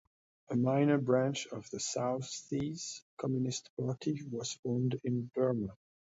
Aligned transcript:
A 0.49 0.55
minor 0.55 0.97
branch 0.97 1.45
of 1.51 1.69
the 1.69 1.79
South 1.79 2.25
Seas 2.25 3.03
Communist 3.19 3.69
Party 3.79 4.19
was 4.31 4.53
formed 4.63 4.99
in 5.03 5.29
Burma. 5.35 5.77